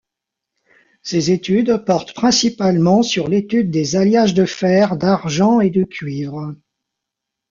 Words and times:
Ses 1.03 1.29
études 1.29 1.85
portent 1.85 2.15
principalement 2.15 3.03
sur 3.03 3.27
l'étude 3.27 3.69
des 3.69 3.95
alliages 3.95 4.33
de 4.33 4.45
fer, 4.45 4.97
d'argent 4.97 5.59
et 5.59 5.69
de 5.69 5.83
cuivre. 5.83 6.55